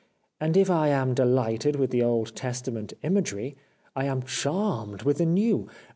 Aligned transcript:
And 0.39 0.57
if 0.57 0.67
I 0.67 0.87
am 0.87 1.13
delighted 1.13 1.75
with 1.75 1.91
the 1.91 2.01
Old 2.01 2.35
Testament 2.35 2.91
imagery 3.03 3.55
I 3.95 4.05
am 4.05 4.23
charmed 4.23 5.03
with 5.03 5.19
the 5.19 5.27
New. 5.27 5.69